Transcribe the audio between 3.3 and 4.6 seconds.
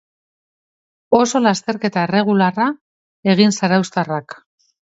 egin zarauztarrak.